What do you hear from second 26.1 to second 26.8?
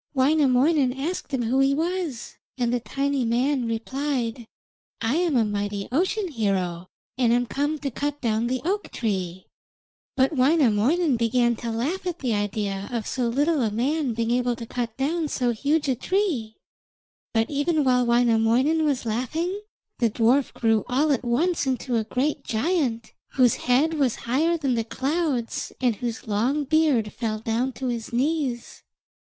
long